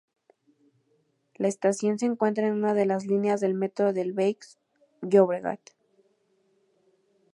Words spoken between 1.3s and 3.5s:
La estación se encuentra en una de las líneas